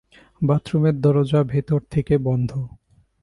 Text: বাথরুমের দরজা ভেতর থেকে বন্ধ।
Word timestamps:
বাথরুমের 0.41 0.95
দরজা 1.01 1.41
ভেতর 1.43 1.79
থেকে 1.91 2.13
বন্ধ। 2.17 2.51